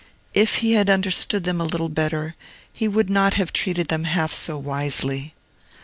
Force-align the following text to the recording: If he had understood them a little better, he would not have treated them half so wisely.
If 0.33 0.55
he 0.65 0.71
had 0.71 0.89
understood 0.89 1.43
them 1.43 1.61
a 1.61 1.63
little 1.63 1.87
better, 1.87 2.33
he 2.73 2.87
would 2.87 3.07
not 3.07 3.35
have 3.35 3.53
treated 3.53 3.89
them 3.89 4.05
half 4.05 4.33
so 4.33 4.57
wisely. 4.57 5.35